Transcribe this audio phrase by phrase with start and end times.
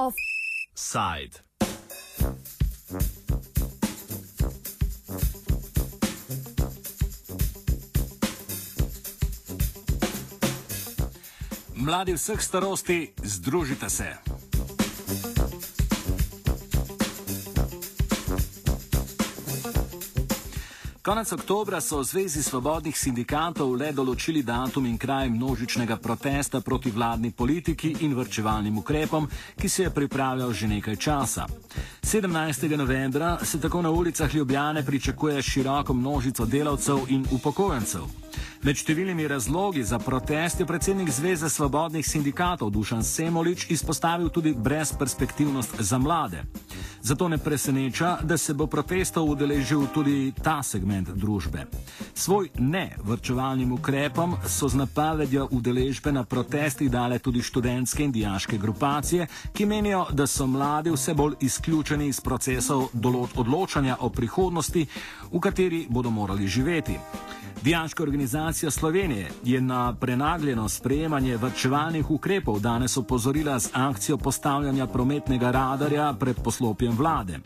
[0.00, 1.38] Offside.
[11.74, 14.29] Mladi vseh starosti, združite se.
[21.10, 26.92] Konec oktobra so v Zvezi svobodnih sindikatov le določili datum in kraj množičnega protesta proti
[26.94, 29.26] vladni politiki in vrčevalnim ukrepom,
[29.58, 31.48] ki se je pripravljal že nekaj časa.
[32.06, 32.76] 17.
[32.78, 38.06] novembra se tako na ulicah Ljubljane pričakuje široko množico delavcev in upokojencev.
[38.62, 45.80] Med številnimi razlogi za protest je predsednik Zveze svobodnih sindikatov Dušan Semolič izpostavil tudi brezperspektivnost
[45.80, 46.46] za mlade.
[47.02, 51.64] Zato ne preseneča, da se bo protestov udeležil tudi ta segment družbe.
[52.14, 58.58] Svoj ne vrčevalnim ukrepom so z napovedjo udeležbe na protestih dale tudi študentske in dijaške
[58.58, 62.88] grupacije, ki menijo, da so mladi vse bolj izključeni iz procesov
[63.36, 64.86] odločanja o prihodnosti,
[65.32, 66.98] v kateri bodo morali živeti.
[67.62, 75.50] Dijaška organizacija Slovenije je na prenagljeno sprejemanje vrčevalnih ukrepov danes opozorila z akcijo postavljanja prometnega
[75.50, 77.38] radarja pred poslopjem vlade.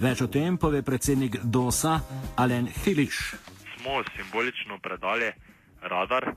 [0.00, 2.00] Več o tem pove predsednik DOSA
[2.36, 3.34] Alen Hiliš.
[3.76, 5.32] Smo simbolično predali
[5.82, 6.34] radar uh,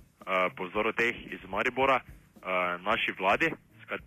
[0.57, 2.43] po vzoru teh iz Maribora uh,
[2.83, 4.01] naši vladi, s, kat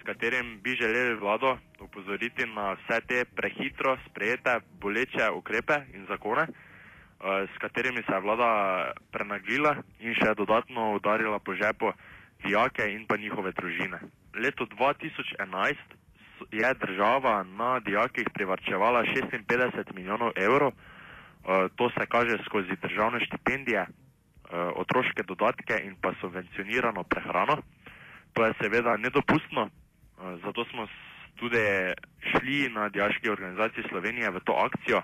[0.00, 6.46] s katerim bi želeli vlado upozoriti na vse te prehitro sprejete boleče ukrepe in zakone.
[7.16, 11.92] Eh, s katerimi se je vlada prenaglila in še dodatno udarila po žepu
[12.44, 14.00] dijake in pa njihove družine.
[14.36, 15.96] Leto 2011
[16.52, 23.80] je država na dijakih privrčevala 56 milijonov evrov, eh, to se kaže skozi državne štipendije,
[23.80, 23.90] eh,
[24.76, 27.62] otroške dodatke in pa subvencionirano prehrano.
[28.32, 29.70] To je seveda nedopustno,
[30.44, 30.86] zato smo
[31.36, 31.56] tudi
[32.20, 35.00] šli na dijaški organizaciji Slovenije v to akcijo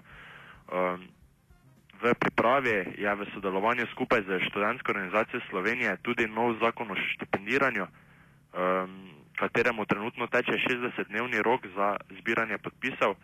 [2.02, 7.86] v pripravi je v sodelovanju skupaj z študentsko organizacijo Slovenije tudi nov zakon o štipendiranju,
[7.86, 8.90] um,
[9.38, 13.14] kateremu trenutno teče 60-dnevni rok za zbiranje podpisov.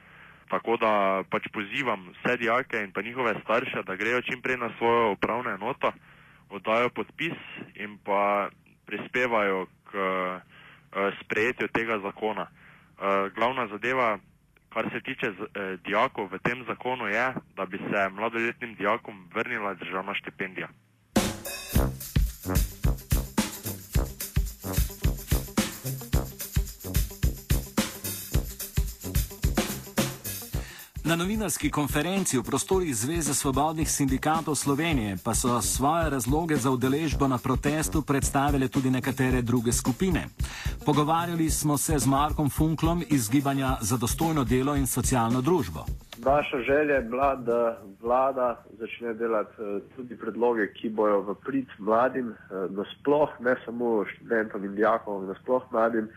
[0.49, 4.71] Tako da pač pozivam vse dijake in pa njihove starše, da grejo čim prej na
[4.78, 5.93] svojo upravno enoto,
[6.50, 7.37] oddajo podpis
[7.75, 8.49] in pa
[8.87, 10.41] prispevajo k uh,
[11.21, 12.47] sprejetju tega zakona.
[12.47, 14.19] Uh, glavna zadeva
[14.69, 19.75] kar se tiče eh, dijakov v tem zakonu, je, da bi se mladoletnim dijakom vrnila
[19.75, 20.69] državna štipendija.
[31.09, 37.25] Na novinarski konferenci v prostorih Zveze svobodnih sindikatov Slovenije pa so svoje razloge za udeležbo
[37.29, 40.29] na protestu predstavile tudi nekatere druge skupine.
[40.85, 45.89] Pogovarjali smo se z Markom Funklom iz Gibanja za dostojno delo in socialno družbo.
[46.19, 51.69] Naša želja je bila, da vlada začne delati eh, tudi predloge, ki bojo v prid
[51.79, 56.09] mladim, eh, nasploh, ne samo študentom in dijakom, nasploh mladim.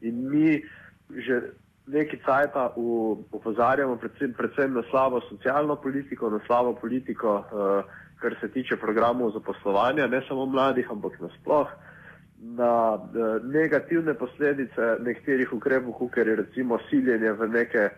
[0.00, 0.62] In mi
[1.10, 1.52] že
[1.86, 2.70] nekaj časa
[3.32, 7.84] upozarjamo predvsem, predvsem na slabo socialno politiko, na slabo politiko, uh,
[8.20, 11.68] kar se tiče programov zaposlovanja, ne samo mladih, ampak nasploh,
[12.40, 13.02] na uh,
[13.44, 17.88] negativne posledice nekaterih ukrepov, kot je recimo siljenje v neke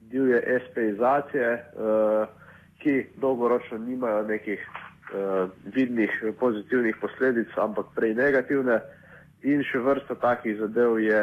[0.00, 2.26] divje SPIzacije, uh,
[2.78, 6.10] ki dolgoročno nimajo nekih uh, vidnih
[6.40, 8.80] pozitivnih posledic, ampak prej negativne.
[9.42, 11.22] In še vrsta takih zadev je,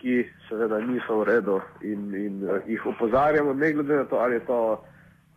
[0.00, 4.34] ki seveda niso v redu in, in uh, jih opozarjamo, ne glede na to, ali
[4.34, 4.84] je to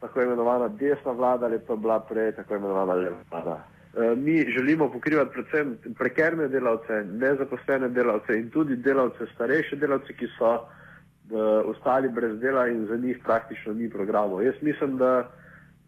[0.02, 3.58] tako imenovana desna vlada ali je to bila prej tako imenovana leva vlada.
[3.94, 10.28] Uh, mi želimo pokrivati predvsem prekerne delavce, nezaposlene delavce in tudi delavce, starejše delavce, ki
[10.38, 10.62] so uh,
[11.66, 14.44] ostali brez dela in za njih praktično ni programov.
[14.44, 15.32] Jaz mislim, da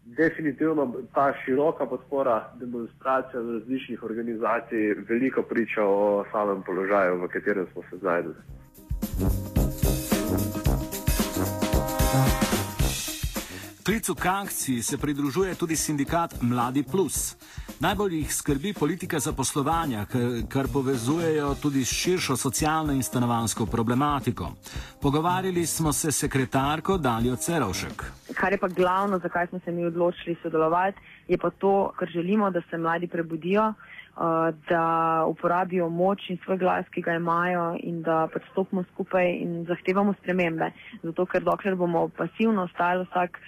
[0.04, 7.82] definitivno ta široka podpora demonstracijam različnih organizacij veliko priča o samem položaju, v katerem smo
[7.90, 8.34] se znašli.
[13.84, 17.36] Klicu k akciji se pridružuje tudi sindikat Mladi Plus.
[17.80, 20.06] Najbolj jih skrbi politika zaposlovanja,
[20.48, 24.52] kar povezujejo tudi s širšo socialno in stanovansko problematiko.
[25.02, 28.04] Pogovarjali smo se s sekretarko Daljo Cerovšek.
[28.34, 32.50] Kar je pa glavno, zakaj smo se mi odločili sodelovati, je pa to, ker želimo,
[32.50, 33.72] da se mladi prebudijo.
[34.14, 39.26] Uh, da uporabijo moč in svoj glas, ki ga imajo, in da pač stopimo skupaj
[39.42, 40.70] in zahtevamo spremembe.
[41.02, 43.40] Zato, ker dokler bomo pasivno ostali vsak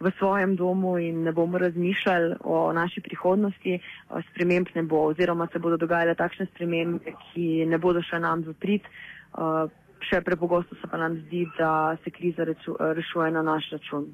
[0.00, 5.48] v svojem domu in ne bomo razmišljali o naši prihodnosti, uh, sprememb ne bo, oziroma
[5.52, 8.92] se bodo dogajale takšne spremembe, ki ne bodo še nam v prid.
[9.32, 14.06] Uh, Še prepogosto se pa nam zdi, da se kriza rešuje na naš račun.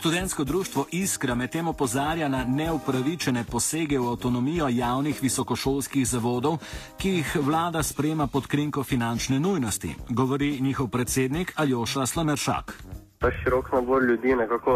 [0.00, 6.56] Študentsko društvo Iskra medtem opozarja na neupravičene posege v avtonomijo javnih visokošolskih zavodov,
[6.98, 12.72] ki jih vlada sprema pod krinko finančne nujnosti, govori njihov predsednik Aljoša Slameršak.
[13.18, 14.72] Ta širok nabor ljudi, nekako,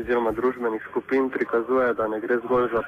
[0.00, 2.82] oziroma družbenih skupin, prikazuje, da ne gre zgolj za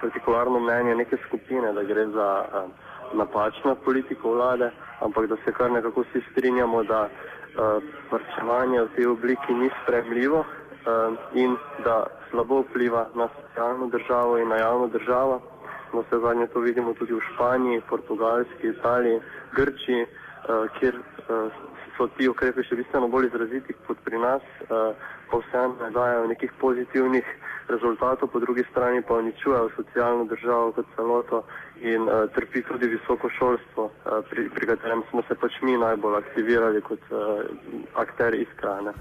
[0.00, 2.28] partikularno mnenje neke skupine, da gre za
[3.14, 7.08] napačno politiko vlade, ampak da se kar nekako vsi strinjamo, da
[8.10, 10.44] vrčevanje v tej obliki ni spremljivo
[11.34, 15.40] in da slabo vpliva na socialno državo in na javno državo.
[15.92, 19.20] No, vse zadnje to vidimo tudi v Španiji, Portugalski, Italiji,
[19.52, 20.06] Grčiji,
[20.78, 20.96] kjer
[21.96, 26.52] so ti ukrepi še bistveno bolj izraziti kot pri nas, pa vseeno ne dajo nekih
[26.60, 27.28] pozitivnih
[27.74, 31.42] rezultatov, po drugi strani pa uničujejo socialno državo kot celoto
[31.80, 36.20] in uh, trpi tudi visoko šolstvo, uh, pri, pri katerem smo se pač mi najbolj
[36.22, 37.18] aktivirali kot uh,
[38.04, 38.92] akteri iz krajine.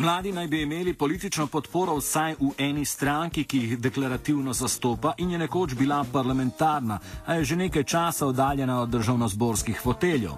[0.00, 5.30] Mladi naj bi imeli politično podporo vsaj v eni stranki, ki jih deklarativno zastopa in
[5.30, 10.32] je nekoč bila parlamentarna, a je že nekaj časa oddaljena od državno-zborskih foteljev.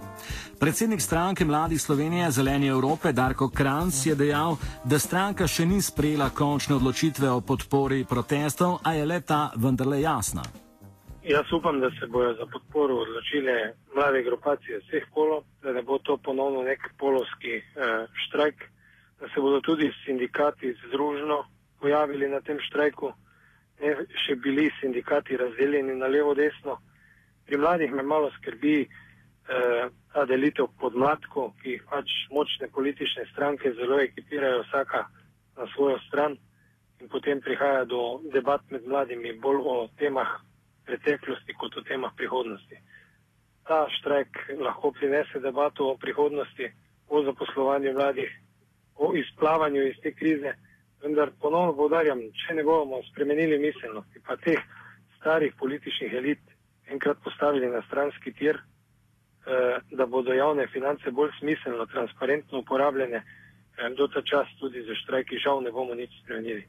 [0.60, 6.30] Predsednik stranke Mladi Slovenije Zeleni Evrope Darko Kranc je dejal, da stranka še ni sprejela
[6.30, 10.42] končne odločitve o podpori protestov, a je leta vendarle jasna.
[11.22, 15.98] Jaz upam, da se bojo za podporo odločile mlade grupacije vseh polov, da ne bo
[15.98, 18.71] to ponovno nek polovski eh, štrajk
[19.22, 21.44] da se bodo tudi sindikati združno
[21.80, 23.12] pojavili na tem štrajku,
[23.80, 23.92] ne
[24.26, 26.80] še bili sindikati razdeljeni na levo, desno.
[27.46, 33.70] Pri mladih me malo skrbi eh, ta delitev podmladkov, ki jih pač močne politične stranke
[33.78, 35.06] zelo ekipirajo vsaka
[35.56, 36.34] na svojo stran
[36.98, 40.34] in potem prihaja do debat med mladimi bolj o temah
[40.86, 42.82] preteklosti kot o temah prihodnosti.
[43.70, 46.72] Ta štrajk lahko prinese debato o prihodnosti,
[47.08, 48.41] o zaposlovanju mladih,
[49.02, 50.54] o izplavanju iz te krize.
[51.02, 54.60] Vendar ponovno povdarjam, če ne bomo spremenili miselnosti, pa teh
[55.18, 56.52] starih političnih elit
[56.94, 63.90] enkrat postavili na stranski tir, eh, da bodo javne finance bolj smiselno, transparentno uporabljene, eh,
[63.98, 66.66] do ta čas tudi za štrajki žal ne bomo nič spremenili.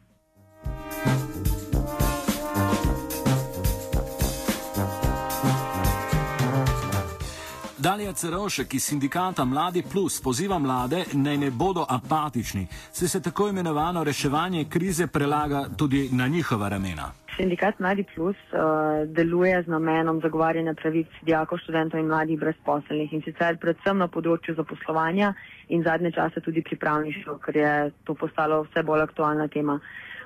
[7.83, 13.47] Dalija Cerovšek iz sindikata Mladi Plus poziva mlade, naj ne bodo apatični, se se tako
[13.47, 17.11] imenovano reševanje krize prelaga tudi na njihova ramena.
[17.37, 18.59] Sindikat Mladi Plus uh,
[19.07, 24.55] deluje z namenom zagovarjanja pravic dijakov, študentov in mladih brezposelnih in sicer predvsem na področju
[24.55, 25.33] zaposlovanja
[25.67, 29.79] in zadnje čase tudi pripravništvo, ker je to postalo vse bolj aktualna tema.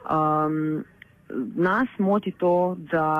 [0.06, 0.86] Um,
[1.56, 3.12] nas moti to, da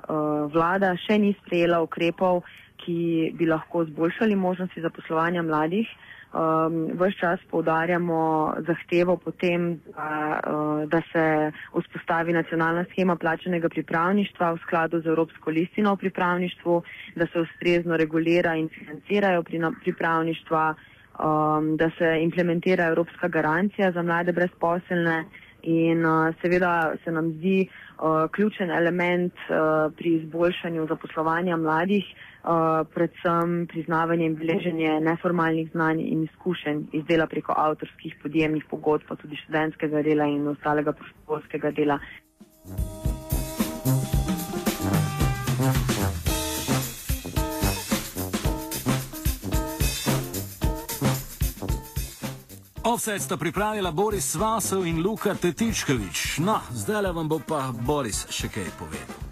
[0.00, 2.46] uh, vlada še ni sprejela ukrepov,
[2.84, 5.88] ki bi lahko zboljšali možnosti zaposlovanja mladih.
[6.34, 14.50] Um, Ves čas poudarjamo zahtevo potem, da, uh, da se vzpostavi nacionalna schema plačenega pripravništva
[14.52, 16.82] v skladu z Evropsko listino o pripravništvu,
[17.14, 24.02] da se ustrezno regulira in financirajo pri, pripravništva, um, da se implementira Evropska garancija za
[24.02, 25.24] mlade brezposelne
[25.62, 32.04] in uh, seveda se nam zdi uh, ključen element uh, pri izboljšanju zaposlovanja mladih,
[32.44, 39.08] uh, predvsem priznavanje in beleženje neformalnih znanj in izkušenj iz dela preko avtorskih podjemnih pogodb,
[39.08, 41.98] pa tudi študentskega dela in ostalega prostovoljskega dela.
[52.84, 56.38] Offset sta pripravila Boris Vasov in Luka Tetičkovič.
[56.38, 59.14] No, zdaj le vam bo pa Boris še kaj povedal.